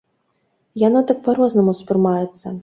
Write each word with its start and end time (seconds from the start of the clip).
Яно 0.83 1.03
так 1.11 1.21
па-рознаму 1.27 1.77
ўспрымаецца. 1.77 2.45